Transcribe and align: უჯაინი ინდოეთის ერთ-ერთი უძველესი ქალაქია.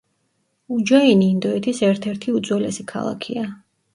უჯაინი 0.77 1.27
ინდოეთის 1.33 1.83
ერთ-ერთი 1.89 2.35
უძველესი 2.39 2.89
ქალაქია. 2.95 3.47